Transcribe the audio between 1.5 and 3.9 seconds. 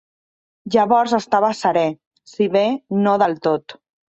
serè, si bé no del tot.